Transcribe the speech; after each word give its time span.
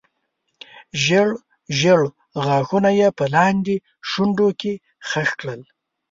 ژېړ 1.03 1.29
ژېړ 1.77 2.01
غاښونه 2.43 2.89
یې 2.99 3.09
په 3.17 3.25
لاندې 3.35 3.75
شونډه 4.09 4.49
کې 4.59 4.73
خښ 5.07 5.29
کړل. 5.39 5.61